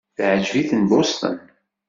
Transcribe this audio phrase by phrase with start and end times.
[0.15, 1.37] Teɛjeb-iten Boston.